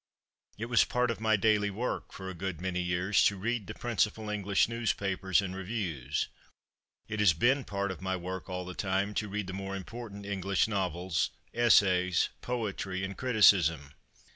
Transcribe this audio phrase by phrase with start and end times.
[0.57, 3.75] It was part of my daily work, for a good many years, to read the
[3.75, 6.27] principal English newspapers and reviews;
[7.07, 10.25] it has been part of my work, all the time, to read the more important
[10.25, 13.91] English novels, essays, poetry and criticism.